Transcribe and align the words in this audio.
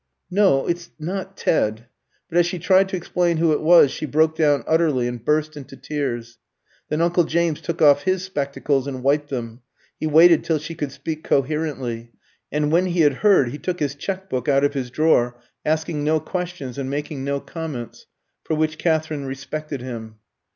"No; 0.31 0.65
it's 0.65 0.89
not 0.97 1.37
Ted" 1.37 1.85
But 2.27 2.39
as 2.39 2.47
she 2.47 2.57
tried 2.57 2.89
to 2.89 2.95
explain 2.97 3.37
who 3.37 3.51
it 3.53 3.61
was 3.61 3.91
she 3.91 4.07
broke 4.07 4.35
down 4.35 4.63
utterly, 4.65 5.07
and 5.07 5.23
burst 5.23 5.55
into 5.55 5.77
tears. 5.77 6.39
Then 6.89 7.01
uncle 7.01 7.23
James 7.23 7.61
took 7.61 7.83
off 7.83 8.01
his 8.01 8.23
spectacles 8.23 8.87
and 8.87 9.03
wiped 9.03 9.29
them. 9.29 9.61
He 9.99 10.07
waited 10.07 10.43
till 10.43 10.57
she 10.57 10.73
could 10.73 10.91
speak 10.91 11.23
coherently; 11.23 12.13
and 12.51 12.71
when 12.71 12.87
he 12.87 13.01
had 13.01 13.13
heard, 13.21 13.49
he 13.49 13.59
took 13.59 13.79
his 13.79 13.93
cheque 13.93 14.27
book 14.27 14.49
out 14.49 14.63
of 14.63 14.73
his 14.73 14.89
drawer, 14.89 15.39
asking 15.63 16.03
no 16.03 16.19
questions 16.19 16.79
and 16.79 16.89
making 16.89 17.23
no 17.23 17.39
comments 17.39 18.07
for 18.43 18.55
which 18.55 18.79
Katherine 18.79 19.25
respected 19.25 19.81
him. 19.81 20.15